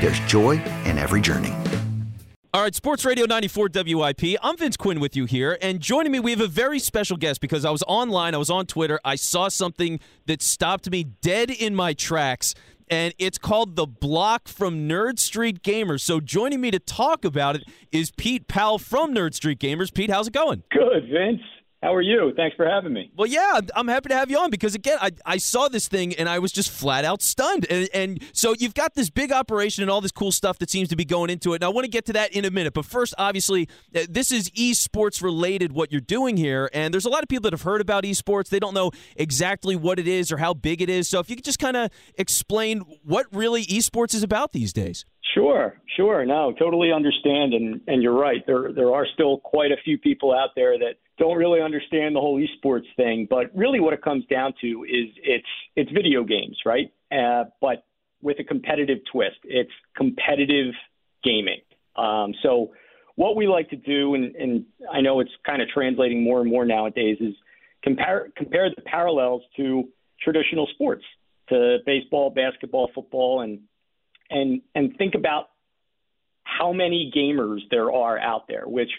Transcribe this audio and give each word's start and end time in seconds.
there's 0.00 0.20
joy 0.20 0.62
in 0.84 0.98
every 0.98 1.20
journey. 1.20 1.52
All 2.54 2.62
right, 2.62 2.74
Sports 2.74 3.04
Radio 3.04 3.26
94 3.26 3.68
WIP. 3.74 4.36
I'm 4.42 4.56
Vince 4.56 4.76
Quinn 4.76 5.00
with 5.00 5.14
you 5.14 5.26
here. 5.26 5.58
And 5.60 5.80
joining 5.80 6.12
me, 6.12 6.18
we 6.18 6.30
have 6.30 6.40
a 6.40 6.46
very 6.46 6.78
special 6.78 7.16
guest 7.16 7.40
because 7.40 7.64
I 7.64 7.70
was 7.70 7.82
online, 7.86 8.34
I 8.34 8.38
was 8.38 8.50
on 8.50 8.66
Twitter, 8.66 8.98
I 9.04 9.16
saw 9.16 9.48
something 9.48 10.00
that 10.26 10.40
stopped 10.40 10.90
me 10.90 11.04
dead 11.04 11.50
in 11.50 11.74
my 11.74 11.92
tracks 11.92 12.54
and 12.90 13.14
it's 13.18 13.38
called 13.38 13.76
The 13.76 13.86
Block 13.86 14.48
from 14.48 14.88
Nerd 14.88 15.18
Street 15.18 15.62
Gamers. 15.62 16.00
So 16.00 16.20
joining 16.20 16.60
me 16.60 16.70
to 16.70 16.78
talk 16.78 17.24
about 17.24 17.56
it 17.56 17.64
is 17.92 18.10
Pete 18.12 18.48
Powell 18.48 18.78
from 18.78 19.14
Nerd 19.14 19.34
Street 19.34 19.58
Gamers. 19.58 19.92
Pete, 19.92 20.10
how's 20.10 20.28
it 20.28 20.32
going? 20.32 20.62
Good, 20.70 21.08
Vince. 21.12 21.42
How 21.82 21.94
are 21.94 22.02
you? 22.02 22.32
Thanks 22.36 22.56
for 22.56 22.68
having 22.68 22.92
me. 22.92 23.12
Well, 23.16 23.28
yeah, 23.28 23.60
I'm 23.76 23.86
happy 23.86 24.08
to 24.08 24.16
have 24.16 24.30
you 24.32 24.38
on 24.38 24.50
because 24.50 24.74
again, 24.74 24.98
I, 25.00 25.10
I 25.24 25.36
saw 25.36 25.68
this 25.68 25.86
thing 25.86 26.12
and 26.14 26.28
I 26.28 26.40
was 26.40 26.50
just 26.50 26.70
flat 26.70 27.04
out 27.04 27.22
stunned. 27.22 27.66
And, 27.70 27.88
and 27.94 28.22
so 28.32 28.52
you've 28.58 28.74
got 28.74 28.94
this 28.94 29.10
big 29.10 29.30
operation 29.30 29.82
and 29.82 29.90
all 29.90 30.00
this 30.00 30.10
cool 30.10 30.32
stuff 30.32 30.58
that 30.58 30.70
seems 30.70 30.88
to 30.88 30.96
be 30.96 31.04
going 31.04 31.30
into 31.30 31.52
it. 31.52 31.56
And 31.56 31.64
I 31.64 31.68
want 31.68 31.84
to 31.84 31.90
get 31.90 32.04
to 32.06 32.12
that 32.14 32.32
in 32.32 32.44
a 32.44 32.50
minute. 32.50 32.74
But 32.74 32.84
first, 32.84 33.14
obviously, 33.16 33.68
uh, 33.94 34.06
this 34.10 34.32
is 34.32 34.50
esports 34.50 35.22
related 35.22 35.70
what 35.72 35.92
you're 35.92 36.00
doing 36.00 36.36
here. 36.36 36.68
And 36.72 36.92
there's 36.92 37.04
a 37.04 37.10
lot 37.10 37.22
of 37.22 37.28
people 37.28 37.42
that 37.42 37.52
have 37.52 37.62
heard 37.62 37.80
about 37.80 38.02
esports. 38.02 38.48
They 38.48 38.58
don't 38.58 38.74
know 38.74 38.90
exactly 39.14 39.76
what 39.76 40.00
it 40.00 40.08
is 40.08 40.32
or 40.32 40.38
how 40.38 40.54
big 40.54 40.82
it 40.82 40.90
is. 40.90 41.08
So 41.08 41.20
if 41.20 41.30
you 41.30 41.36
could 41.36 41.44
just 41.44 41.60
kind 41.60 41.76
of 41.76 41.90
explain 42.16 42.80
what 43.04 43.26
really 43.32 43.64
esports 43.66 44.14
is 44.14 44.24
about 44.24 44.52
these 44.52 44.72
days. 44.72 45.04
Sure, 45.34 45.78
sure. 45.96 46.24
No, 46.24 46.52
totally 46.58 46.90
understand, 46.90 47.52
and 47.52 47.80
and 47.86 48.02
you're 48.02 48.18
right. 48.18 48.44
There 48.46 48.72
there 48.72 48.94
are 48.94 49.06
still 49.12 49.38
quite 49.38 49.70
a 49.70 49.76
few 49.84 49.98
people 49.98 50.34
out 50.34 50.50
there 50.56 50.78
that 50.78 50.94
don't 51.18 51.36
really 51.36 51.60
understand 51.60 52.14
the 52.14 52.20
whole 52.20 52.40
esports 52.40 52.86
thing. 52.96 53.26
But 53.28 53.50
really, 53.54 53.80
what 53.80 53.92
it 53.92 54.02
comes 54.02 54.24
down 54.26 54.54
to 54.60 54.84
is 54.84 55.08
it's 55.22 55.46
it's 55.76 55.90
video 55.90 56.24
games, 56.24 56.58
right? 56.64 56.92
Uh, 57.10 57.44
but 57.60 57.84
with 58.22 58.38
a 58.40 58.44
competitive 58.44 58.98
twist. 59.10 59.36
It's 59.44 59.70
competitive 59.96 60.74
gaming. 61.24 61.60
Um, 61.96 62.34
so 62.42 62.72
what 63.16 63.36
we 63.36 63.46
like 63.46 63.70
to 63.70 63.76
do, 63.76 64.14
and, 64.14 64.34
and 64.36 64.64
I 64.92 65.00
know 65.00 65.20
it's 65.20 65.30
kind 65.44 65.62
of 65.62 65.68
translating 65.68 66.22
more 66.22 66.40
and 66.40 66.50
more 66.50 66.64
nowadays, 66.64 67.18
is 67.20 67.34
compare 67.82 68.28
compare 68.36 68.70
the 68.74 68.82
parallels 68.82 69.42
to 69.56 69.88
traditional 70.22 70.66
sports, 70.74 71.04
to 71.48 71.78
baseball, 71.86 72.30
basketball, 72.30 72.90
football, 72.94 73.40
and 73.42 73.60
and 74.30 74.62
and 74.74 74.96
think 74.98 75.14
about 75.14 75.50
how 76.44 76.72
many 76.72 77.12
gamers 77.14 77.60
there 77.70 77.92
are 77.92 78.18
out 78.18 78.48
there. 78.48 78.64
Which, 78.66 78.90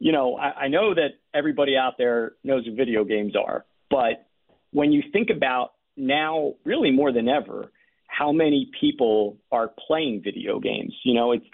you 0.00 0.10
know, 0.12 0.36
I, 0.36 0.64
I 0.64 0.68
know 0.68 0.94
that 0.94 1.10
everybody 1.32 1.76
out 1.76 1.94
there 1.98 2.32
knows 2.42 2.66
what 2.66 2.76
video 2.76 3.04
games 3.04 3.34
are, 3.36 3.64
but 3.90 4.26
when 4.72 4.92
you 4.92 5.02
think 5.12 5.28
about 5.34 5.72
now, 5.96 6.54
really 6.64 6.90
more 6.90 7.12
than 7.12 7.28
ever, 7.28 7.70
how 8.06 8.32
many 8.32 8.70
people 8.80 9.36
are 9.52 9.70
playing 9.86 10.22
video 10.22 10.58
games. 10.58 10.94
You 11.04 11.14
know, 11.14 11.32
it's 11.32 11.44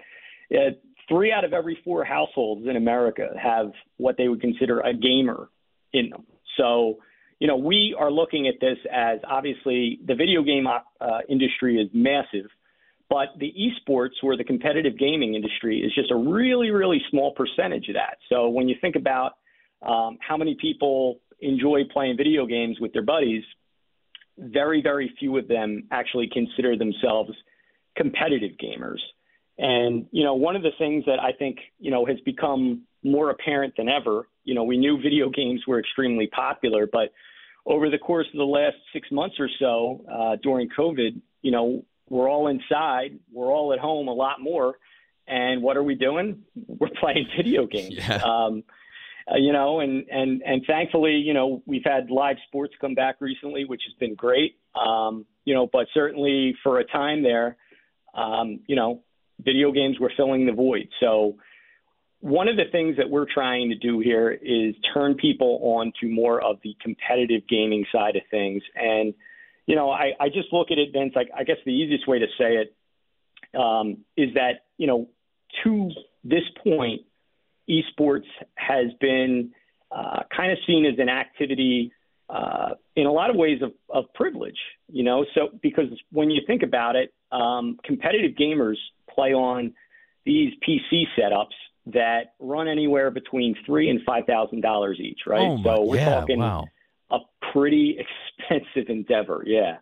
it, 0.49 0.83
three 1.09 1.33
out 1.33 1.45
of 1.45 1.53
every 1.53 1.79
four 1.85 2.05
households 2.05 2.67
in 2.67 2.77
America 2.77 3.29
have 3.41 3.73
what 3.97 4.17
they 4.17 4.29
would 4.29 4.41
consider 4.41 4.81
a 4.81 4.95
gamer 4.95 5.49
in 5.93 6.11
them. 6.11 6.25
So, 6.57 6.99
you 7.39 7.47
know, 7.47 7.57
we 7.57 7.95
are 7.99 8.11
looking 8.11 8.49
at 8.49 8.55
this 8.61 8.79
as 8.93 9.19
obviously 9.29 10.01
the 10.07 10.15
video 10.15 10.43
game 10.43 10.67
uh, 10.67 11.19
industry 11.29 11.77
is 11.77 11.89
massive, 11.93 12.51
but 13.09 13.29
the 13.39 13.53
esports 13.53 14.23
or 14.23 14.37
the 14.37 14.45
competitive 14.45 14.99
gaming 14.99 15.35
industry 15.35 15.81
is 15.81 15.95
just 15.95 16.11
a 16.11 16.17
really, 16.17 16.71
really 16.71 17.01
small 17.11 17.33
percentage 17.33 17.89
of 17.89 17.95
that. 17.95 18.19
So 18.29 18.49
when 18.49 18.69
you 18.69 18.75
think 18.81 18.97
about 18.97 19.33
um, 19.87 20.19
how 20.21 20.37
many 20.37 20.57
people 20.61 21.21
enjoy 21.41 21.83
playing 21.93 22.17
video 22.17 22.47
games 22.47 22.79
with 22.81 22.93
their 22.93 23.05
buddies, 23.05 23.45
very, 24.39 24.83
very 24.83 25.15
few 25.19 25.39
of 25.39 25.49
them 25.49 25.85
actually 25.91 26.29
consider 26.33 26.77
themselves 26.77 27.31
competitive 27.97 28.53
gamers. 28.63 28.99
And, 29.59 30.07
you 30.11 30.25
know, 30.25 30.35
one 30.35 30.57
of 30.57 30.63
the 30.63 30.73
things 30.79 31.05
that 31.07 31.19
I 31.21 31.33
think, 31.33 31.59
you 31.79 31.91
know, 31.91 32.05
has 32.07 32.17
become 32.25 32.83
more 33.03 33.31
apparent 33.31 33.75
than 33.77 33.89
ever, 33.89 34.29
you 34.45 34.55
know, 34.55 34.65
we 34.65 34.77
knew 34.77 35.01
video 35.01 35.31
games 35.35 35.63
were 35.67 35.79
extremely 35.79 36.27
popular, 36.27 36.89
but 36.91 37.13
over 37.65 37.91
the 37.91 37.99
course 37.99 38.27
of 38.33 38.39
the 38.39 38.45
last 38.45 38.77
six 38.93 39.11
months 39.11 39.37
or 39.39 39.49
so 39.59 40.05
uh, 40.13 40.37
during 40.43 40.69
COVID, 40.77 41.21
you 41.43 41.51
know, 41.51 41.85
we're 42.09 42.31
all 42.31 42.49
inside, 42.49 43.19
we're 43.33 43.53
all 43.53 43.73
at 43.73 43.79
home 43.79 44.09
a 44.09 44.13
lot 44.13 44.41
more. 44.41 44.75
And 45.29 45.63
what 45.63 45.77
are 45.77 45.83
we 45.83 45.97
doing? 45.97 46.43
We're 46.69 46.89
playing 47.01 47.27
video 47.37 47.67
games. 47.67 47.95
Yeah. 48.09 48.23
Um, 48.23 48.63
uh, 49.29 49.39
you 49.39 49.53
know, 49.53 49.81
and 49.81 50.07
and 50.09 50.41
and 50.47 50.63
thankfully, 50.69 51.17
you 51.17 51.35
know, 51.35 51.61
we've 51.67 51.83
had 51.85 52.13
live 52.13 52.37
sports 52.47 52.75
come 52.81 52.95
back 52.95 53.17
recently, 53.19 53.65
which 53.65 53.83
has 53.85 53.95
been 53.99 54.15
great. 54.15 54.57
Um, 54.77 55.27
you 55.45 55.53
know, 55.53 55.69
but 55.73 55.89
certainly 55.93 56.55
for 56.63 56.79
a 56.79 56.85
time 56.85 57.25
there, 57.25 57.57
um, 58.15 58.61
you 58.69 58.77
know, 58.77 59.03
video 59.41 59.73
games 59.73 59.99
were 59.99 60.13
filling 60.17 60.47
the 60.47 60.53
void. 60.53 60.89
So 61.01 61.39
one 62.21 62.49
of 62.49 62.57
the 62.57 62.65
things 62.71 62.97
that 62.99 63.11
we're 63.11 63.27
trying 63.33 63.69
to 63.71 63.75
do 63.75 63.99
here 63.99 64.31
is 64.31 64.75
turn 64.95 65.15
people 65.15 65.59
on 65.63 65.93
to 66.01 66.09
more 66.09 66.41
of 66.41 66.59
the 66.63 66.77
competitive 66.81 67.43
gaming 67.49 67.85
side 67.93 68.17
of 68.17 68.23
things. 68.31 68.63
And, 68.75 69.13
you 69.67 69.75
know, 69.75 69.91
I, 69.91 70.13
I 70.19 70.29
just 70.29 70.53
look 70.53 70.71
at 70.71 70.79
it, 70.79 70.91
Vince, 70.93 71.13
like 71.15 71.29
I 71.37 71.45
guess 71.45 71.57
the 71.65 71.73
easiest 71.73 72.07
way 72.07 72.21
to 72.21 72.27
say 72.39 72.57
it 72.57 72.75
um, 73.59 73.99
is 74.17 74.35
that, 74.35 74.65
you 74.79 74.87
know, 74.87 75.09
to 75.65 75.91
this 76.25 76.43
point, 76.63 77.03
esports 77.69 78.27
has 78.55 78.87
been 79.01 79.53
uh, 79.91 80.21
kind 80.35 80.53
of 80.53 80.59
seen 80.67 80.87
as 80.87 80.99
an 80.99 81.09
activity 81.09 81.93
uh, 82.29 82.71
in 82.95 83.07
a 83.07 83.13
lot 83.13 83.31
of 83.31 83.37
ways 83.37 83.61
of, 83.63 83.73
of 83.89 84.13
privilege, 84.15 84.59
you 84.89 85.03
know. 85.03 85.25
So 85.35 85.49
because 85.63 85.87
when 86.11 86.31
you 86.31 86.43
think 86.47 86.63
about 86.63 86.97
it, 86.97 87.13
um, 87.33 87.79
competitive 87.85 88.33
gamers 88.33 88.77
play 89.13 89.33
on 89.33 89.73
these 90.25 90.53
PC 90.67 91.05
setups 91.19 91.55
that 91.87 92.35
run 92.41 92.67
anywhere 92.67 93.11
between 93.11 93.55
three 93.65 93.89
and 93.89 94.01
five 94.05 94.25
thousand 94.27 94.61
dollars 94.61 94.99
each, 95.01 95.21
right? 95.27 95.41
Oh 95.41 95.57
my, 95.57 95.77
so 95.77 95.83
we're 95.85 95.97
yeah, 95.97 96.21
talking 96.21 96.41
wow. 96.41 96.65
A 97.11 97.19
pretty 97.53 97.99
expensive 98.49 98.89
endeavor, 98.89 99.43
yeah. 99.47 99.77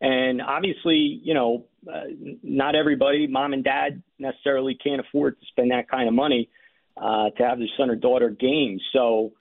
And 0.00 0.42
obviously, 0.42 1.20
you 1.22 1.32
know, 1.32 1.64
uh, 1.90 2.04
not 2.42 2.74
everybody, 2.74 3.26
mom 3.26 3.52
and 3.54 3.64
dad, 3.64 4.02
necessarily 4.18 4.76
can't 4.82 5.00
afford 5.00 5.40
to 5.40 5.46
spend 5.46 5.70
that 5.70 5.88
kind 5.88 6.06
of 6.06 6.14
money 6.14 6.50
uh, 6.96 7.30
to 7.30 7.42
have 7.42 7.58
their 7.58 7.68
son 7.78 7.90
or 7.90 7.96
daughter 7.96 8.30
game. 8.30 8.78
So, 8.92 9.32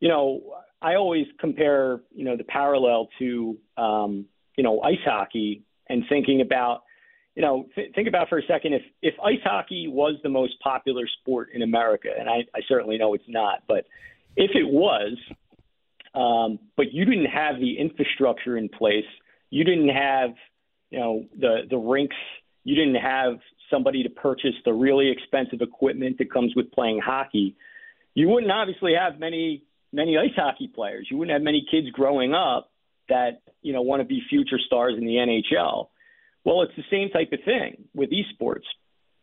you 0.00 0.08
know, 0.08 0.40
I 0.80 0.94
always 0.94 1.26
compare, 1.40 2.00
you 2.14 2.24
know, 2.24 2.36
the 2.36 2.44
parallel 2.44 3.08
to, 3.18 3.58
um, 3.76 4.26
you 4.56 4.64
know, 4.64 4.80
ice 4.80 4.96
hockey 5.04 5.62
and 5.88 6.04
thinking 6.08 6.40
about, 6.40 6.82
you 7.34 7.42
know, 7.42 7.66
th- 7.74 7.94
think 7.94 8.08
about 8.08 8.28
for 8.28 8.38
a 8.38 8.46
second 8.46 8.74
if 8.74 8.82
if 9.02 9.14
ice 9.24 9.40
hockey 9.44 9.88
was 9.88 10.14
the 10.22 10.28
most 10.28 10.54
popular 10.60 11.04
sport 11.20 11.50
in 11.52 11.62
America, 11.62 12.08
and 12.18 12.28
I, 12.28 12.44
I 12.54 12.60
certainly 12.66 12.98
know 12.98 13.14
it's 13.14 13.28
not, 13.28 13.62
but 13.66 13.84
if 14.36 14.52
it 14.54 14.66
was, 14.66 15.16
um, 16.18 16.58
but 16.76 16.92
you 16.92 17.04
didn't 17.04 17.26
have 17.26 17.60
the 17.60 17.78
infrastructure 17.78 18.56
in 18.56 18.68
place, 18.68 19.04
you 19.50 19.62
didn't 19.62 19.90
have, 19.90 20.30
you 20.90 20.98
know, 20.98 21.24
the 21.38 21.60
the 21.70 21.76
rinks, 21.76 22.16
you 22.64 22.74
didn't 22.74 22.96
have 22.96 23.38
somebody 23.70 24.02
to 24.02 24.10
purchase 24.10 24.54
the 24.64 24.72
really 24.72 25.10
expensive 25.10 25.60
equipment 25.60 26.18
that 26.18 26.32
comes 26.32 26.54
with 26.56 26.72
playing 26.72 27.00
hockey. 27.04 27.56
You 28.14 28.28
wouldn't 28.28 28.50
obviously 28.50 28.94
have 28.94 29.20
many 29.20 29.62
many 29.92 30.18
ice 30.18 30.34
hockey 30.34 30.68
players. 30.68 31.06
You 31.08 31.18
wouldn't 31.18 31.34
have 31.34 31.42
many 31.42 31.64
kids 31.70 31.88
growing 31.92 32.34
up 32.34 32.70
that 33.08 33.42
you 33.62 33.72
know 33.72 33.82
want 33.82 34.00
to 34.00 34.04
be 34.04 34.20
future 34.28 34.58
stars 34.66 34.94
in 34.98 35.06
the 35.06 35.14
NHL. 35.14 35.88
Well, 36.44 36.62
it's 36.62 36.74
the 36.76 36.84
same 36.90 37.10
type 37.10 37.32
of 37.32 37.40
thing 37.44 37.84
with 37.94 38.10
esports. 38.10 38.66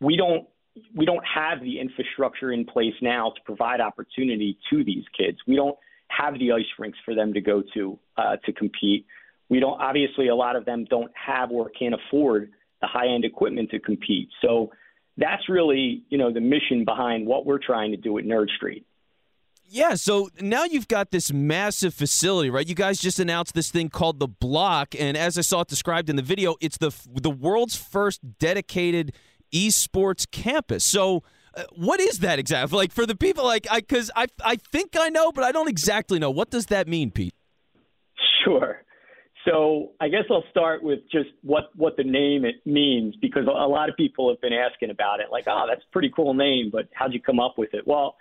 We 0.00 0.16
don't 0.16 0.46
we 0.94 1.04
don't 1.04 1.24
have 1.26 1.60
the 1.60 1.78
infrastructure 1.78 2.52
in 2.52 2.64
place 2.64 2.94
now 3.02 3.32
to 3.36 3.42
provide 3.44 3.80
opportunity 3.80 4.58
to 4.70 4.82
these 4.82 5.04
kids. 5.16 5.38
We 5.46 5.56
don't 5.56 5.76
have 6.08 6.38
the 6.38 6.52
ice 6.52 6.64
rinks 6.78 6.98
for 7.04 7.14
them 7.14 7.32
to 7.34 7.40
go 7.40 7.62
to 7.74 7.98
uh, 8.16 8.36
to 8.44 8.52
compete. 8.52 9.06
We 9.48 9.60
don't 9.60 9.80
obviously 9.80 10.28
a 10.28 10.34
lot 10.34 10.56
of 10.56 10.64
them 10.64 10.84
don't 10.88 11.12
have 11.14 11.50
or 11.50 11.70
can't 11.70 11.94
afford 11.94 12.50
the 12.80 12.86
high 12.86 13.08
end 13.08 13.24
equipment 13.24 13.70
to 13.70 13.78
compete. 13.78 14.28
So 14.42 14.70
that's 15.16 15.48
really 15.48 16.04
you 16.08 16.18
know 16.18 16.32
the 16.32 16.40
mission 16.40 16.84
behind 16.84 17.26
what 17.26 17.46
we're 17.46 17.58
trying 17.58 17.90
to 17.92 17.96
do 17.96 18.18
at 18.18 18.24
Nerd 18.24 18.48
Street. 18.50 18.86
Yeah, 19.68 19.94
so 19.94 20.28
now 20.40 20.64
you've 20.64 20.86
got 20.86 21.10
this 21.10 21.32
massive 21.32 21.92
facility, 21.92 22.50
right? 22.50 22.66
You 22.66 22.76
guys 22.76 23.00
just 23.00 23.18
announced 23.18 23.54
this 23.54 23.68
thing 23.68 23.88
called 23.88 24.20
the 24.20 24.28
Block, 24.28 24.94
and 24.96 25.16
as 25.16 25.36
I 25.36 25.40
saw 25.40 25.62
it 25.62 25.68
described 25.68 26.08
in 26.08 26.14
the 26.14 26.22
video, 26.22 26.54
it's 26.60 26.78
the 26.78 26.94
the 27.12 27.30
world's 27.30 27.74
first 27.74 28.38
dedicated 28.38 29.12
esports 29.52 30.30
campus. 30.30 30.84
So, 30.84 31.24
uh, 31.56 31.62
what 31.74 32.00
is 32.00 32.20
that 32.20 32.38
exactly? 32.38 32.76
Like 32.76 32.92
for 32.92 33.06
the 33.06 33.16
people, 33.16 33.44
like 33.44 33.66
I, 33.70 33.80
because 33.80 34.10
I 34.14 34.26
I 34.44 34.56
think 34.56 34.96
I 34.98 35.08
know, 35.08 35.32
but 35.32 35.44
I 35.44 35.52
don't 35.52 35.68
exactly 35.68 36.18
know. 36.18 36.30
What 36.30 36.50
does 36.50 36.66
that 36.66 36.88
mean, 36.88 37.10
Pete? 37.10 37.34
Sure. 38.44 38.82
So 39.44 39.92
I 40.00 40.08
guess 40.08 40.24
I'll 40.30 40.44
start 40.50 40.82
with 40.82 41.00
just 41.10 41.30
what 41.42 41.64
what 41.76 41.96
the 41.96 42.04
name 42.04 42.44
it 42.44 42.56
means 42.64 43.14
because 43.20 43.46
a 43.46 43.50
lot 43.50 43.88
of 43.88 43.96
people 43.96 44.28
have 44.30 44.40
been 44.40 44.52
asking 44.52 44.90
about 44.90 45.20
it. 45.20 45.26
Like, 45.30 45.44
oh, 45.46 45.66
that's 45.68 45.82
a 45.82 45.92
pretty 45.92 46.10
cool 46.14 46.34
name, 46.34 46.70
but 46.72 46.88
how'd 46.92 47.14
you 47.14 47.20
come 47.20 47.40
up 47.40 47.54
with 47.56 47.72
it? 47.72 47.86
Well 47.86 48.16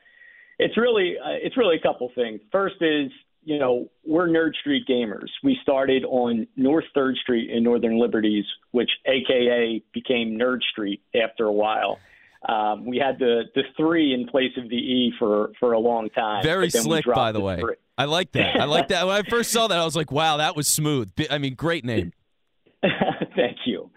it's 0.60 0.78
really 0.78 1.16
uh, 1.18 1.38
it's 1.42 1.58
really 1.58 1.78
a 1.78 1.81
couple 1.81 2.10
things. 2.16 2.42
First 2.52 2.76
is 2.81 3.12
you 3.44 3.60
know 3.60 3.90
we're 4.06 4.28
Nerd 4.28 4.56
Street 4.56 4.86
gamers. 4.90 5.30
We 5.44 5.58
started 5.62 6.04
on 6.06 6.48
North 6.56 6.86
Third 6.94 7.16
Street 7.18 7.50
in 7.50 7.64
Northern 7.64 8.00
Liberties, 8.00 8.46
which 8.72 8.90
AKA 9.06 9.84
became 9.94 10.38
Nerd 10.38 10.62
Street 10.72 11.02
after 11.14 11.46
a 11.46 11.54
while. 11.54 12.00
Um, 12.47 12.86
we 12.86 12.97
had 12.97 13.18
the 13.19 13.44
the 13.56 13.63
three 13.75 14.13
in 14.13 14.27
place 14.27 14.51
of 14.57 14.69
the 14.69 14.75
E 14.75 15.13
for 15.18 15.51
for 15.59 15.74
a 15.74 15.80
long 15.80 16.09
time. 16.09 16.44
Very 16.44 16.69
slick, 16.69 17.06
by 17.06 17.31
the 17.31 17.42
way. 17.42 17.59
Three. 17.59 17.75
I 17.97 18.06
like 18.06 18.31
that. 18.33 18.59
I 18.59 18.65
like 18.65 18.89
that. 18.89 19.07
When 19.07 19.15
I 19.15 19.27
first 19.30 19.51
saw 19.51 19.68
that, 19.68 19.77
I 19.80 19.86
was 19.86 19.95
like, 19.95 20.12
"Wow, 20.12 20.38
that 20.38 20.56
was 20.56 20.68
smooth." 20.68 21.12
I 21.30 21.38
mean, 21.38 21.56
great 21.56 21.86
name. 21.86 22.12
Thank 23.36 23.57
you. 23.65 23.89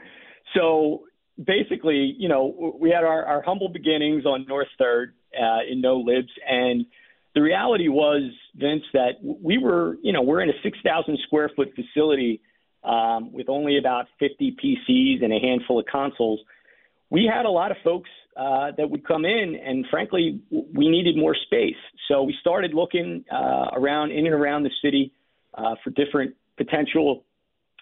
So 0.54 1.04
basically, 1.44 2.14
you 2.18 2.28
know, 2.28 2.74
we 2.80 2.90
had 2.90 3.04
our, 3.04 3.24
our 3.24 3.42
humble 3.42 3.68
beginnings 3.68 4.24
on 4.24 4.46
North 4.48 4.68
Third 4.78 5.14
uh, 5.38 5.60
in 5.70 5.82
NoLibs. 5.82 6.30
And 6.48 6.86
the 7.34 7.42
reality 7.42 7.88
was, 7.88 8.30
Vince, 8.56 8.82
that 8.92 9.12
we 9.22 9.58
were, 9.58 9.96
you 10.02 10.12
know, 10.12 10.22
we're 10.22 10.40
in 10.40 10.48
a 10.48 10.60
6,000 10.62 11.18
square 11.26 11.50
foot 11.54 11.72
facility 11.74 12.40
um, 12.84 13.32
with 13.32 13.48
only 13.48 13.78
about 13.78 14.06
50 14.18 14.56
PCs 14.62 15.22
and 15.22 15.32
a 15.32 15.38
handful 15.38 15.78
of 15.78 15.86
consoles. 15.86 16.40
We 17.10 17.30
had 17.32 17.46
a 17.46 17.50
lot 17.50 17.70
of 17.70 17.76
folks 17.84 18.10
uh, 18.38 18.70
that 18.76 18.88
would 18.88 19.04
come 19.04 19.24
in, 19.24 19.56
and 19.56 19.84
frankly, 19.90 20.40
we 20.50 20.88
needed 20.88 21.16
more 21.16 21.34
space. 21.34 21.74
So 22.06 22.22
we 22.22 22.34
started 22.40 22.72
looking 22.72 23.24
uh, 23.32 23.70
around 23.72 24.12
in 24.12 24.26
and 24.26 24.34
around 24.34 24.62
the 24.62 24.70
city 24.80 25.12
uh, 25.54 25.74
for 25.82 25.90
different 25.90 26.36
potential 26.56 27.24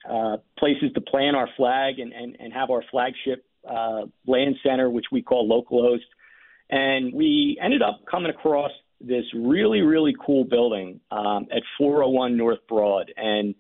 uh, 0.08 0.38
places 0.58 0.92
to 0.94 1.00
plant 1.02 1.36
our 1.36 1.48
flag 1.58 1.98
and, 1.98 2.12
and, 2.12 2.36
and 2.40 2.54
have 2.54 2.70
our 2.70 2.82
flagship 2.90 3.44
uh, 3.68 4.06
LAN 4.26 4.56
center, 4.62 4.88
which 4.88 5.06
we 5.12 5.20
call 5.20 5.46
localhost. 5.46 6.06
And 6.70 7.12
we 7.12 7.58
ended 7.62 7.82
up 7.82 8.00
coming 8.10 8.30
across 8.30 8.70
this 8.98 9.24
really, 9.34 9.82
really 9.82 10.14
cool 10.24 10.44
building 10.44 11.00
um, 11.10 11.48
at 11.54 11.62
401 11.76 12.36
North 12.36 12.60
Broad. 12.66 13.12
And 13.16 13.54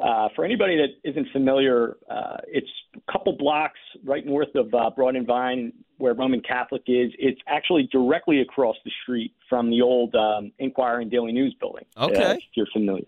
uh, 0.00 0.28
for 0.34 0.44
anybody 0.44 0.76
that 0.76 1.08
isn't 1.08 1.28
familiar, 1.32 1.96
uh, 2.10 2.38
it's 2.48 2.70
a 2.96 3.12
couple 3.12 3.36
blocks 3.36 3.78
right 4.04 4.24
north 4.24 4.54
of 4.54 4.72
uh, 4.74 4.90
Broad 4.90 5.16
and 5.16 5.26
Vine, 5.26 5.72
where 5.98 6.14
Roman 6.14 6.40
Catholic 6.40 6.82
is. 6.86 7.12
It's 7.18 7.40
actually 7.46 7.88
directly 7.92 8.40
across 8.40 8.76
the 8.84 8.90
street 9.02 9.34
from 9.48 9.70
the 9.70 9.82
old 9.82 10.14
um, 10.14 10.52
Inquirer 10.58 11.00
and 11.00 11.10
Daily 11.10 11.32
News 11.32 11.54
building. 11.60 11.84
Okay, 11.96 12.24
uh, 12.24 12.32
if 12.34 12.40
you're 12.54 12.66
familiar, 12.72 13.06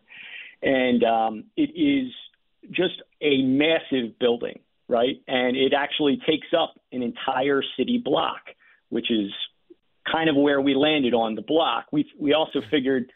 and 0.63 1.03
um, 1.05 1.45
it 1.57 1.71
is 1.75 2.13
just 2.71 3.03
a 3.21 3.43
massive 3.43 4.19
building, 4.19 4.61
right? 4.89 5.21
And 5.27 5.57
it 5.57 5.73
actually 5.77 6.21
takes 6.27 6.49
up 6.57 6.75
an 6.93 7.03
entire 7.03 7.63
city 7.77 8.01
block 8.03 8.41
which 8.93 9.11
is 9.11 9.33
kind 10.11 10.29
of 10.29 10.37
where 10.37 10.61
we 10.61 10.75
landed 10.75 11.15
on 11.15 11.35
the 11.35 11.41
block. 11.41 11.87
We 11.93 12.07
we 12.19 12.35
also 12.35 12.61
figured 12.71 13.11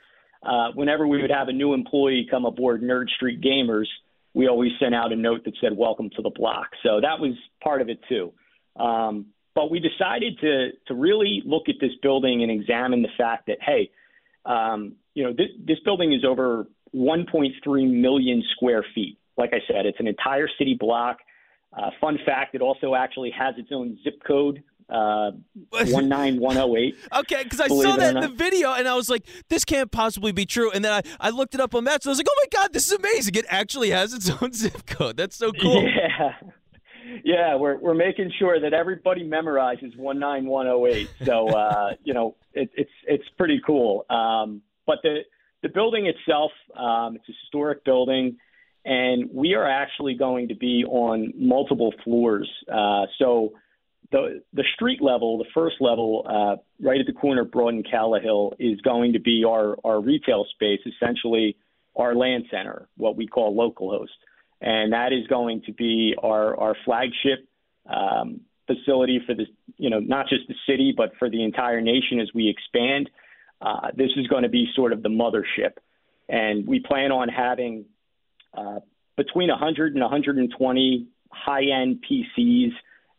uh, 0.47 0.73
whenever 0.75 1.07
we 1.07 1.21
would 1.21 1.31
have 1.31 1.49
a 1.49 1.53
new 1.53 1.75
employee 1.75 2.27
come 2.31 2.45
aboard 2.45 2.83
Nerd 2.83 3.09
Street 3.11 3.41
Gamers, 3.41 3.87
we 4.35 4.49
always 4.49 4.73
sent 4.79 4.95
out 4.95 5.13
a 5.13 5.17
note 5.17 5.45
that 5.45 5.55
said 5.61 5.77
"Welcome 5.77 6.11
to 6.17 6.23
the 6.23 6.31
block." 6.31 6.69
So 6.83 7.01
that 7.01 7.19
was 7.21 7.33
part 7.63 7.81
of 7.81 7.89
it 7.89 7.99
too. 8.09 8.33
Um, 8.79 9.27
but 9.55 9.71
we 9.71 9.81
decided 9.81 10.39
to 10.41 10.71
to 10.87 10.95
really 10.95 11.43
look 11.45 11.69
at 11.69 11.77
this 11.81 11.93
building 12.03 12.43
and 12.43 12.51
examine 12.51 13.03
the 13.03 13.09
fact 13.17 13.47
that 13.47 13.59
hey, 13.61 13.91
um, 14.45 14.95
you 15.15 15.25
know, 15.25 15.33
this, 15.33 15.49
this 15.67 15.79
building 15.85 16.13
is 16.13 16.25
over 16.25 16.67
1.3 16.95 18.01
million 18.01 18.43
square 18.55 18.85
feet. 18.95 19.19
Like 19.37 19.51
I 19.53 19.61
said, 19.67 19.87
it's 19.87 19.99
an 19.99 20.07
entire 20.07 20.49
city 20.59 20.77
block. 20.79 21.19
Uh, 21.77 21.91
fun 22.01 22.19
fact: 22.25 22.55
it 22.55 22.61
also 22.61 22.95
actually 22.95 23.31
has 23.31 23.55
its 23.59 23.71
own 23.73 23.99
zip 24.05 24.23
code 24.27 24.63
uh, 24.89 25.33
19108. 25.73 26.97
okay, 27.19 27.43
because 27.45 27.61
I 27.61 27.69
saw 27.69 27.97
that 27.97 28.17
in 28.17 28.23
the 28.23 28.29
video 28.29 28.73
and 28.73 28.87
I 28.87 28.95
was 28.95 29.11
like, 29.11 29.27
this 29.49 29.65
can't 29.65 29.91
possibly 29.91 30.33
be 30.33 30.47
true. 30.47 30.71
And 30.71 30.85
then 30.85 30.93
I, 30.93 31.03
I 31.21 31.31
looked 31.31 31.55
it 31.55 31.61
up 31.61 31.75
on 31.75 31.85
maps 31.85 32.07
and 32.07 32.11
I 32.11 32.13
was 32.13 32.19
like, 32.19 32.29
oh 32.31 32.45
my 32.45 32.63
God, 32.63 32.73
this 32.73 32.87
is 32.87 32.93
amazing. 32.93 33.35
It 33.35 33.47
actually 33.49 33.91
has 33.91 34.13
its 34.13 34.31
own 34.43 34.53
zip 34.53 34.87
code. 34.87 35.17
That's 35.17 35.37
so 35.37 35.53
cool. 35.53 35.83
Yeah. 35.83 36.33
Yeah, 37.25 37.55
we're 37.55 37.79
we're 37.79 37.95
making 37.95 38.33
sure 38.37 38.61
that 38.61 38.73
everybody 38.75 39.23
memorizes 39.27 39.97
19108. 39.97 41.09
So 41.25 41.49
uh, 41.49 41.93
you 42.03 42.13
know, 42.13 42.35
it, 42.53 42.69
it's 42.75 42.91
it's 43.07 43.25
pretty 43.39 43.61
cool. 43.65 44.05
Um, 44.11 44.63
but 44.87 44.99
the 45.05 45.21
the 45.63 45.69
building 45.69 46.07
itself, 46.07 46.51
um, 46.77 47.15
it's 47.17 47.29
a 47.29 47.33
historic 47.43 47.85
building, 47.85 48.39
and 48.85 49.31
we 49.33 49.55
are 49.55 49.69
actually 49.69 50.15
going 50.15 50.49
to 50.49 50.57
be 50.57 50.85
on 50.85 51.33
multiple 51.37 51.95
floors. 52.05 52.51
Uh, 52.73 53.07
so 53.19 53.53
the 54.13 54.43
the 54.53 54.65
street 54.75 55.03
level, 55.03 55.39
the 55.39 55.47
first 55.55 55.77
level, 55.81 56.25
uh, 56.29 56.57
right 56.81 57.01
at 57.01 57.07
the 57.07 57.13
corner 57.13 57.43
of 57.43 57.51
Broad 57.51 57.75
and 57.75 57.87
Callowhill, 57.87 58.55
is 58.59 58.81
going 58.81 59.13
to 59.15 59.21
be 59.21 59.45
our 59.47 59.77
our 59.85 60.01
retail 60.01 60.47
space, 60.55 60.81
essentially 60.87 61.57
our 61.97 62.15
LAN 62.15 62.45
center, 62.51 62.89
what 62.97 63.17
we 63.17 63.27
call 63.27 63.57
localhost, 63.57 64.09
and 64.61 64.93
that 64.93 65.13
is 65.13 65.27
going 65.29 65.63
to 65.63 65.73
be 65.73 66.15
our 66.23 66.57
our 66.59 66.77
flagship 66.85 67.49
um, 67.87 68.41
facility 68.67 69.21
for 69.27 69.35
the 69.35 69.47
you 69.77 69.91
know 69.91 70.01
not 70.01 70.29
just 70.29 70.43
the 70.49 70.55
city 70.69 70.93
but 70.97 71.13
for 71.19 71.31
the 71.31 71.43
entire 71.43 71.81
nation 71.81 72.21
as 72.21 72.29
we 72.35 72.49
expand. 72.49 73.11
Uh, 73.61 73.89
this 73.97 74.11
is 74.17 74.27
going 74.27 74.43
to 74.43 74.51
be 74.51 74.69
sort 74.77 74.93
of 74.93 75.03
the 75.03 75.09
mothership, 75.09 75.79
and 76.29 76.67
we 76.67 76.79
plan 76.79 77.11
on 77.11 77.29
having 77.29 77.87
uh, 78.53 78.81
between 79.17 79.49
100 79.49 79.95
and 79.95 80.03
120 80.03 81.07
high-end 81.31 82.05
PCs 82.09 82.73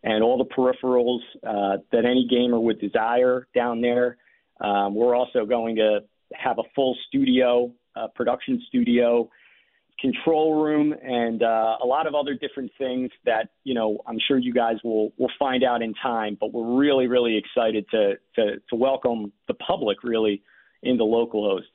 and 0.04 0.24
all 0.24 0.38
the 0.38 0.46
peripherals 0.46 1.20
uh, 1.46 1.78
that 1.92 2.06
any 2.06 2.28
gamer 2.30 2.60
would 2.60 2.80
desire 2.80 3.48
down 3.56 3.82
there. 3.82 4.18
Um, 4.62 4.96
we're 4.96 5.16
also 5.16 5.46
going 5.46 5.76
to 5.78 6.00
have 6.34 6.60
a 6.60 6.64
full 6.76 6.96
studio, 7.08 7.72
uh, 7.96 8.08
production 8.16 8.62
studio, 8.68 9.30
control 10.00 10.64
room, 10.64 10.94
and 11.02 11.42
uh, 11.42 11.78
a 11.82 11.86
lot 11.86 12.08
of 12.08 12.16
other 12.16 12.34
different 12.36 12.72
things 12.78 13.10
that 13.26 13.50
you 13.64 13.74
know 13.74 14.00
I'm 14.08 14.18
sure 14.28 14.38
you 14.38 14.54
guys 14.54 14.76
will 14.84 15.12
will 15.18 15.32
find 15.40 15.64
out 15.64 15.82
in 15.82 15.94
time. 15.96 16.38
But 16.40 16.54
we're 16.54 16.78
really 16.78 17.08
really 17.08 17.38
excited 17.38 17.86
to 17.92 18.14
to, 18.36 18.58
to 18.70 18.76
welcome 18.76 19.32
the 19.48 19.56
public 19.56 20.04
really 20.04 20.44
into 20.84 21.04
localhost. 21.04 21.68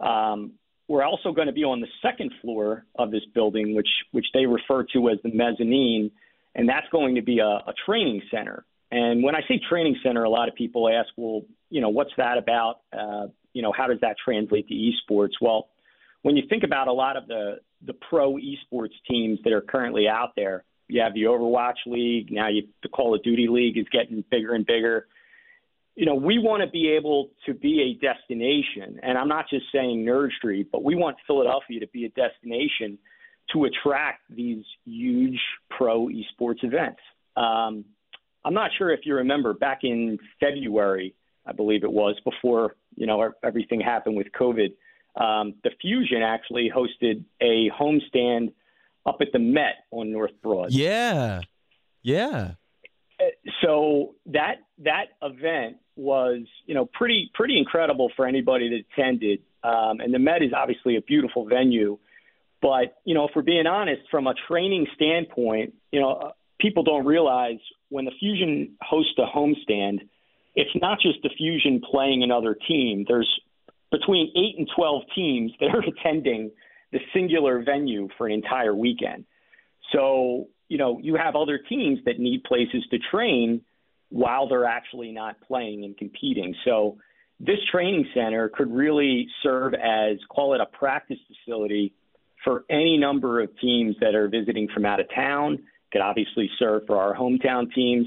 Um, 0.00 0.52
we're 0.86 1.02
also 1.02 1.32
going 1.32 1.46
to 1.46 1.52
be 1.52 1.64
on 1.64 1.80
the 1.80 1.86
second 2.02 2.32
floor 2.42 2.84
of 2.96 3.10
this 3.10 3.22
building, 3.34 3.74
which 3.74 3.88
which 4.12 4.26
they 4.34 4.46
refer 4.46 4.84
to 4.92 5.08
as 5.08 5.18
the 5.22 5.32
mezzanine 5.32 6.10
and 6.54 6.68
that's 6.68 6.86
going 6.90 7.14
to 7.16 7.22
be 7.22 7.38
a, 7.40 7.46
a 7.46 7.74
training 7.86 8.22
center. 8.30 8.64
And 8.90 9.24
when 9.24 9.34
I 9.34 9.40
say 9.48 9.60
training 9.68 9.96
center, 10.04 10.22
a 10.24 10.30
lot 10.30 10.48
of 10.48 10.54
people 10.54 10.88
ask, 10.88 11.08
well, 11.16 11.42
you 11.70 11.80
know, 11.80 11.88
what's 11.88 12.12
that 12.16 12.38
about? 12.38 12.80
Uh, 12.92 13.26
you 13.52 13.62
know, 13.62 13.72
how 13.76 13.86
does 13.86 14.00
that 14.02 14.16
translate 14.24 14.68
to 14.68 14.74
esports? 14.74 15.32
Well, 15.40 15.68
when 16.22 16.36
you 16.36 16.44
think 16.48 16.62
about 16.62 16.88
a 16.88 16.92
lot 16.92 17.16
of 17.16 17.26
the 17.26 17.60
the 17.86 17.94
pro 18.08 18.34
esports 18.34 18.94
teams 19.10 19.38
that 19.44 19.52
are 19.52 19.60
currently 19.60 20.08
out 20.08 20.32
there, 20.36 20.64
You 20.88 21.00
have 21.00 21.14
the 21.14 21.22
Overwatch 21.22 21.86
League. 21.86 22.30
Now 22.30 22.48
you, 22.48 22.68
the 22.82 22.88
Call 22.88 23.14
of 23.14 23.22
Duty 23.22 23.46
League 23.48 23.78
is 23.78 23.86
getting 23.90 24.22
bigger 24.30 24.54
and 24.54 24.66
bigger. 24.66 25.06
You 25.96 26.06
know, 26.06 26.14
we 26.14 26.38
want 26.38 26.62
to 26.62 26.68
be 26.68 26.90
able 26.90 27.30
to 27.46 27.54
be 27.54 27.80
a 27.80 28.04
destination, 28.04 28.98
and 29.02 29.16
I'm 29.16 29.28
not 29.28 29.48
just 29.48 29.66
saying 29.72 30.04
Nerd 30.04 30.32
Street, 30.32 30.68
but 30.72 30.82
we 30.82 30.94
want 30.96 31.16
Philadelphia 31.26 31.80
to 31.80 31.86
be 31.88 32.04
a 32.04 32.08
destination 32.08 32.98
to 33.52 33.64
attract 33.64 34.22
these 34.30 34.64
huge 34.84 35.40
pro 35.70 36.08
esports 36.08 36.62
events. 36.62 37.00
Um, 37.36 37.84
I'm 38.44 38.54
not 38.54 38.70
sure 38.76 38.90
if 38.90 39.00
you 39.04 39.14
remember 39.14 39.54
back 39.54 39.80
in 39.82 40.18
February, 40.40 41.14
I 41.46 41.52
believe 41.52 41.84
it 41.84 41.92
was, 41.92 42.16
before 42.24 42.76
you 42.96 43.06
know 43.06 43.32
everything 43.42 43.80
happened 43.80 44.16
with 44.16 44.28
COVID. 44.38 44.74
Um, 45.16 45.54
the 45.62 45.70
Fusion 45.80 46.22
actually 46.22 46.70
hosted 46.74 47.24
a 47.40 47.70
homestand 47.70 48.52
up 49.06 49.18
at 49.20 49.28
the 49.32 49.38
Met 49.38 49.84
on 49.90 50.10
North 50.12 50.32
Broad. 50.42 50.72
Yeah, 50.72 51.40
yeah. 52.02 52.52
So 53.62 54.14
that 54.26 54.56
that 54.78 55.04
event 55.22 55.76
was 55.96 56.42
you 56.66 56.74
know 56.74 56.86
pretty 56.86 57.30
pretty 57.34 57.58
incredible 57.58 58.10
for 58.16 58.26
anybody 58.26 58.68
that 58.70 59.00
attended. 59.00 59.40
Um, 59.62 60.00
and 60.00 60.12
the 60.12 60.18
Met 60.18 60.42
is 60.42 60.52
obviously 60.54 60.96
a 60.96 61.00
beautiful 61.00 61.46
venue, 61.46 61.98
but 62.64 62.96
you 63.04 63.14
know 63.14 63.26
if 63.26 63.32
we're 63.36 63.42
being 63.42 63.66
honest, 63.66 64.00
from 64.10 64.26
a 64.26 64.32
training 64.48 64.86
standpoint, 64.94 65.74
you 65.92 66.00
know 66.00 66.32
people 66.58 66.82
don't 66.82 67.04
realize 67.04 67.58
when 67.90 68.06
the 68.06 68.10
Fusion 68.18 68.74
hosts 68.80 69.18
a 69.18 69.26
homestand, 69.36 69.98
it's 70.54 70.70
not 70.80 70.98
just 70.98 71.18
the 71.22 71.28
Fusion 71.36 71.82
playing 71.90 72.22
another 72.22 72.56
team. 72.66 73.04
There's 73.06 73.28
between 73.92 74.32
eight 74.34 74.58
and 74.58 74.66
12 74.74 75.02
teams 75.14 75.52
that 75.60 75.74
are 75.74 75.80
attending 75.86 76.52
the 76.90 77.00
singular 77.12 77.62
venue 77.62 78.08
for 78.16 78.26
an 78.26 78.32
entire 78.32 78.74
weekend. 78.74 79.26
So, 79.92 80.46
you 80.68 80.78
know, 80.78 80.98
you 81.02 81.16
have 81.16 81.36
other 81.36 81.58
teams 81.58 81.98
that 82.06 82.18
need 82.18 82.44
places 82.44 82.82
to 82.90 82.98
train 83.10 83.60
while 84.08 84.48
they're 84.48 84.64
actually 84.64 85.12
not 85.12 85.36
playing 85.42 85.84
and 85.84 85.94
competing. 85.98 86.54
So, 86.64 86.96
this 87.40 87.58
training 87.70 88.06
center 88.14 88.48
could 88.48 88.72
really 88.72 89.26
serve 89.42 89.74
as, 89.74 90.16
call 90.30 90.54
it 90.54 90.62
a 90.62 90.66
practice 90.66 91.18
facility 91.26 91.92
for 92.44 92.64
any 92.70 92.98
number 92.98 93.40
of 93.40 93.50
teams 93.58 93.96
that 94.00 94.14
are 94.14 94.28
visiting 94.28 94.68
from 94.72 94.86
out 94.86 95.00
of 95.00 95.06
town. 95.14 95.64
Could 95.92 96.02
obviously 96.02 96.50
serve 96.58 96.82
for 96.86 96.98
our 96.98 97.14
hometown 97.14 97.72
teams. 97.72 98.06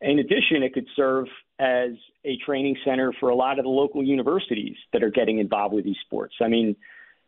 In 0.00 0.18
addition, 0.18 0.62
it 0.62 0.74
could 0.74 0.86
serve 0.96 1.26
as 1.58 1.90
a 2.24 2.36
training 2.44 2.76
center 2.84 3.12
for 3.20 3.28
a 3.28 3.34
lot 3.34 3.58
of 3.58 3.64
the 3.64 3.70
local 3.70 4.02
universities 4.02 4.76
that 4.92 5.02
are 5.02 5.10
getting 5.10 5.38
involved 5.38 5.74
with 5.74 5.86
esports. 5.86 6.40
I 6.40 6.48
mean, 6.48 6.76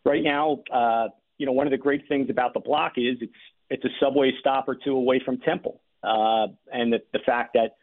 right 0.05 0.23
now, 0.23 0.61
uh, 0.73 1.09
you 1.39 1.47
know, 1.47 1.53
one 1.53 1.67
of 1.67 1.71
the 1.71 1.79
great 1.79 2.07
things 2.09 2.31
about 2.31 2.55
the 2.55 2.61
block 2.61 2.93
is 2.97 3.17
it's 3.21 3.33
it's 3.71 3.85
a 3.85 3.89
subway 4.01 4.33
stop 4.41 4.69
or 4.69 4.75
two 4.75 4.95
away 4.95 5.21
from 5.25 5.39
Temple, 5.39 5.81
uh, 6.03 6.49
and 6.73 6.93
the, 6.93 7.01
the 7.13 7.19
fact 7.25 7.55
that 7.55 7.77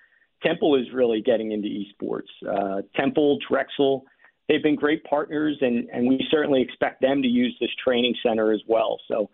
Temple 0.44 0.76
is 0.76 0.86
really 0.94 1.22
getting 1.22 1.52
into 1.52 1.68
esports. 1.68 2.30
Uh, 2.48 2.82
Temple, 2.96 3.40
Drexel, 3.50 4.06
they've 4.52 4.64
been 4.64 4.76
great 4.76 5.04
partners, 5.04 5.58
and 5.62 5.90
and 5.90 6.08
we 6.08 6.20
certainly 6.30 6.62
expect 6.62 7.02
them 7.02 7.22
to 7.22 7.28
use 7.28 7.56
this 7.60 7.70
training 7.84 8.16
center 8.24 8.52
as 8.52 8.62
well. 8.68 9.00
So 9.08 9.30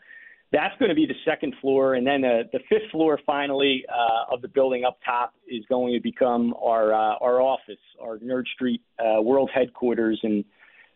that's 0.52 0.78
going 0.80 0.90
to 0.90 0.96
be 0.96 1.06
the 1.06 1.16
second 1.26 1.56
floor, 1.60 1.96
and 1.96 2.06
then 2.06 2.24
uh, 2.24 2.44
the 2.54 2.60
fifth 2.70 2.92
floor, 2.92 3.20
finally, 3.26 3.84
uh, 3.90 4.34
of 4.34 4.42
the 4.42 4.48
building 4.48 4.86
up 4.86 5.00
top 5.04 5.34
is 5.48 5.66
going 5.68 5.94
to 5.94 6.00
become 6.00 6.54
our 6.62 6.94
uh, 6.94 7.16
our 7.20 7.42
office, 7.42 7.82
our 8.02 8.18
Nerd 8.18 8.48
Street 8.54 8.82
uh, 9.00 9.22
World 9.22 9.50
headquarters, 9.54 10.20
and 10.24 10.46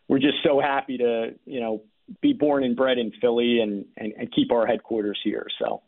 we're 0.08 0.20
just 0.20 0.38
so 0.44 0.62
happy 0.62 0.98
to 0.98 1.32
you 1.46 1.60
know 1.60 1.82
be 2.22 2.34
born 2.34 2.64
and 2.64 2.76
bred 2.76 2.98
in 2.98 3.12
Philly 3.20 3.60
and 3.60 3.86
and, 3.98 4.14
and 4.18 4.32
keep 4.34 4.52
our 4.52 4.68
headquarters 4.68 5.20
here. 5.24 5.48
So. 5.60 5.82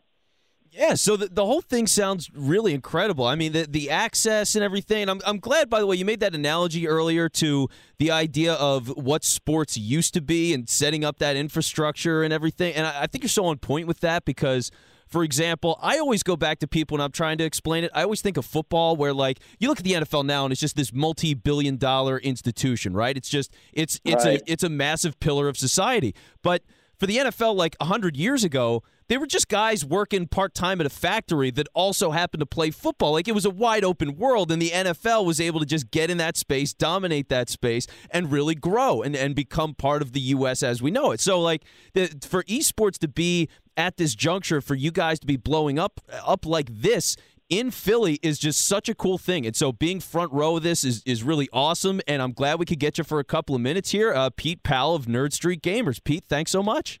Yeah, 0.76 0.94
so 0.94 1.16
the, 1.16 1.28
the 1.28 1.46
whole 1.46 1.60
thing 1.60 1.86
sounds 1.86 2.30
really 2.34 2.74
incredible. 2.74 3.24
I 3.24 3.36
mean, 3.36 3.52
the, 3.52 3.66
the 3.68 3.90
access 3.90 4.56
and 4.56 4.64
everything. 4.64 5.08
I'm, 5.08 5.20
I'm 5.24 5.38
glad, 5.38 5.70
by 5.70 5.78
the 5.78 5.86
way, 5.86 5.94
you 5.94 6.04
made 6.04 6.18
that 6.20 6.34
analogy 6.34 6.88
earlier 6.88 7.28
to 7.28 7.68
the 7.98 8.10
idea 8.10 8.54
of 8.54 8.88
what 8.88 9.22
sports 9.22 9.76
used 9.76 10.14
to 10.14 10.20
be 10.20 10.52
and 10.52 10.68
setting 10.68 11.04
up 11.04 11.18
that 11.18 11.36
infrastructure 11.36 12.24
and 12.24 12.32
everything. 12.32 12.74
And 12.74 12.86
I, 12.86 13.02
I 13.02 13.06
think 13.06 13.22
you're 13.22 13.28
so 13.28 13.44
on 13.44 13.58
point 13.58 13.86
with 13.86 14.00
that 14.00 14.24
because– 14.24 14.70
for 15.14 15.22
example, 15.22 15.78
I 15.80 15.98
always 15.98 16.24
go 16.24 16.36
back 16.36 16.58
to 16.58 16.66
people 16.66 16.96
when 16.96 17.04
I'm 17.04 17.12
trying 17.12 17.38
to 17.38 17.44
explain 17.44 17.84
it. 17.84 17.90
I 17.94 18.02
always 18.02 18.20
think 18.20 18.36
of 18.36 18.44
football 18.44 18.96
where 18.96 19.12
like 19.12 19.38
you 19.60 19.68
look 19.68 19.78
at 19.78 19.84
the 19.84 19.92
NFL 19.92 20.24
now 20.24 20.44
and 20.44 20.50
it's 20.50 20.60
just 20.60 20.74
this 20.74 20.92
multi-billion 20.92 21.76
dollar 21.76 22.18
institution, 22.18 22.94
right? 22.94 23.16
It's 23.16 23.28
just 23.28 23.54
it's 23.72 24.00
it's 24.04 24.24
right. 24.24 24.40
a 24.40 24.52
it's 24.52 24.62
a 24.62 24.68
massive 24.68 25.20
pillar 25.20 25.48
of 25.48 25.56
society. 25.56 26.16
But 26.42 26.62
for 26.98 27.06
the 27.06 27.18
NFL 27.18 27.54
like 27.54 27.76
100 27.78 28.16
years 28.16 28.42
ago, 28.44 28.82
they 29.08 29.18
were 29.18 29.26
just 29.26 29.48
guys 29.48 29.84
working 29.84 30.26
part 30.26 30.54
time 30.54 30.80
at 30.80 30.86
a 30.86 30.90
factory 30.90 31.50
that 31.52 31.68
also 31.74 32.10
happened 32.10 32.40
to 32.40 32.46
play 32.46 32.70
football. 32.70 33.12
Like 33.12 33.28
it 33.28 33.34
was 33.34 33.44
a 33.44 33.50
wide 33.50 33.84
open 33.84 34.16
world, 34.16 34.50
and 34.50 34.60
the 34.60 34.70
NFL 34.70 35.24
was 35.24 35.40
able 35.40 35.60
to 35.60 35.66
just 35.66 35.90
get 35.90 36.10
in 36.10 36.18
that 36.18 36.36
space, 36.36 36.72
dominate 36.72 37.28
that 37.28 37.48
space, 37.48 37.86
and 38.10 38.32
really 38.32 38.54
grow 38.54 39.02
and, 39.02 39.14
and 39.14 39.34
become 39.34 39.74
part 39.74 40.02
of 40.02 40.12
the 40.12 40.20
U.S. 40.20 40.62
as 40.62 40.82
we 40.82 40.90
know 40.90 41.10
it. 41.10 41.20
So, 41.20 41.40
like, 41.40 41.64
the, 41.92 42.06
for 42.26 42.42
esports 42.44 42.98
to 42.98 43.08
be 43.08 43.48
at 43.76 43.96
this 43.96 44.14
juncture, 44.14 44.60
for 44.60 44.74
you 44.74 44.90
guys 44.90 45.18
to 45.20 45.26
be 45.26 45.36
blowing 45.36 45.78
up 45.78 46.00
up 46.24 46.46
like 46.46 46.68
this 46.70 47.16
in 47.48 47.70
Philly 47.70 48.18
is 48.22 48.38
just 48.38 48.66
such 48.66 48.88
a 48.88 48.94
cool 48.94 49.18
thing. 49.18 49.46
And 49.46 49.54
so 49.54 49.72
being 49.72 50.00
front 50.00 50.32
row 50.32 50.56
of 50.56 50.62
this 50.62 50.82
is, 50.82 51.02
is 51.04 51.22
really 51.22 51.48
awesome. 51.52 52.00
And 52.08 52.22
I'm 52.22 52.32
glad 52.32 52.58
we 52.58 52.64
could 52.64 52.80
get 52.80 52.98
you 52.98 53.04
for 53.04 53.18
a 53.18 53.24
couple 53.24 53.54
of 53.54 53.60
minutes 53.60 53.90
here. 53.90 54.12
Uh, 54.12 54.30
Pete 54.34 54.62
Powell 54.62 54.94
of 54.94 55.06
Nerd 55.06 55.32
Street 55.32 55.62
Gamers. 55.62 56.02
Pete, 56.02 56.24
thanks 56.28 56.50
so 56.50 56.62
much. 56.62 57.00